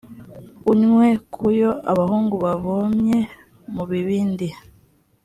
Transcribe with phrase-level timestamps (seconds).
[0.71, 3.17] unywe ku yo abahungu bavomye
[3.73, 4.47] mu bibindi